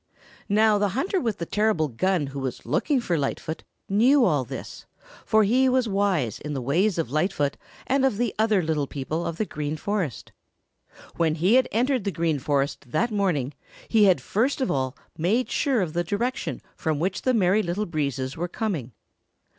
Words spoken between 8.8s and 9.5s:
people of the